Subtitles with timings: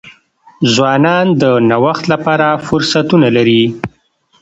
[0.73, 3.63] ځوانان د نوښت لپاره فرصتونه لري.